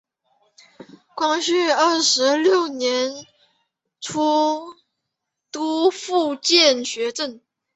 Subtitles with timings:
[1.13, 3.13] 光绪二十六年
[3.99, 4.73] 出
[5.51, 7.39] 督福建学政。